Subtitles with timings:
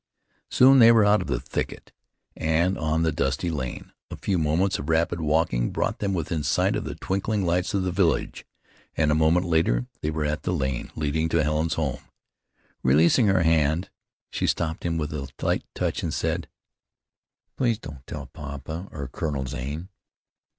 [0.49, 1.91] Soon they were out of the thicket,
[2.35, 3.91] and on the dusty lane.
[4.09, 7.83] A few moments of rapid walking brought them within sight of the twinkling lights of
[7.83, 8.43] the village,
[8.97, 12.01] and a moment later they were at the lane leading to Helen's home.
[12.81, 13.91] Releasing her hand,
[14.31, 16.49] she stopped him with a light touch and said:
[17.55, 19.89] "Please don't tell papa or Colonel Zane."